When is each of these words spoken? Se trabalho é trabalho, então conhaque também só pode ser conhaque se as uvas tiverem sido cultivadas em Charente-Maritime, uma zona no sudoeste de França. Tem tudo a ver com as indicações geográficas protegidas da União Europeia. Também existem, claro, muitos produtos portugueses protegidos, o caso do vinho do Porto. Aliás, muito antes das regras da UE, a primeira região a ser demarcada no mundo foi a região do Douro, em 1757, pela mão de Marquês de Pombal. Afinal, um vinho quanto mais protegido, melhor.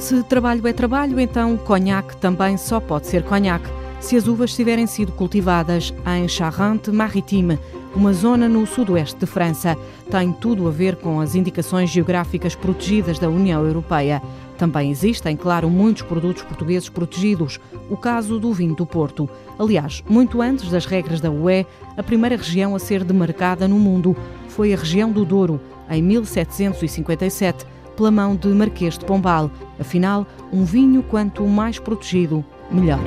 Se 0.00 0.22
trabalho 0.22 0.66
é 0.66 0.72
trabalho, 0.72 1.20
então 1.20 1.58
conhaque 1.58 2.16
também 2.16 2.56
só 2.56 2.80
pode 2.80 3.06
ser 3.06 3.22
conhaque 3.22 3.68
se 4.00 4.16
as 4.16 4.26
uvas 4.26 4.54
tiverem 4.54 4.86
sido 4.86 5.12
cultivadas 5.12 5.92
em 6.16 6.26
Charente-Maritime, 6.26 7.58
uma 7.94 8.14
zona 8.14 8.48
no 8.48 8.66
sudoeste 8.66 9.20
de 9.20 9.26
França. 9.26 9.76
Tem 10.10 10.32
tudo 10.32 10.66
a 10.66 10.70
ver 10.70 10.96
com 10.96 11.20
as 11.20 11.34
indicações 11.34 11.90
geográficas 11.90 12.54
protegidas 12.54 13.18
da 13.18 13.28
União 13.28 13.62
Europeia. 13.62 14.22
Também 14.56 14.90
existem, 14.90 15.36
claro, 15.36 15.68
muitos 15.68 16.02
produtos 16.02 16.42
portugueses 16.44 16.88
protegidos, 16.88 17.60
o 17.90 17.96
caso 17.96 18.40
do 18.40 18.54
vinho 18.54 18.74
do 18.74 18.86
Porto. 18.86 19.28
Aliás, 19.58 20.02
muito 20.08 20.40
antes 20.40 20.70
das 20.70 20.86
regras 20.86 21.20
da 21.20 21.30
UE, 21.30 21.66
a 21.94 22.02
primeira 22.02 22.36
região 22.36 22.74
a 22.74 22.78
ser 22.78 23.04
demarcada 23.04 23.68
no 23.68 23.78
mundo 23.78 24.16
foi 24.48 24.72
a 24.72 24.76
região 24.78 25.12
do 25.12 25.26
Douro, 25.26 25.60
em 25.90 26.02
1757, 26.02 27.66
pela 28.00 28.10
mão 28.10 28.34
de 28.34 28.48
Marquês 28.48 28.96
de 28.96 29.04
Pombal. 29.04 29.50
Afinal, 29.78 30.26
um 30.50 30.64
vinho 30.64 31.02
quanto 31.02 31.46
mais 31.46 31.78
protegido, 31.78 32.42
melhor. 32.70 32.98